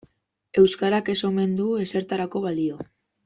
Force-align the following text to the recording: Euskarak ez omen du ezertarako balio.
Euskarak 0.61 1.11
ez 1.13 1.17
omen 1.29 1.53
du 1.59 1.67
ezertarako 1.83 2.43
balio. 2.47 2.81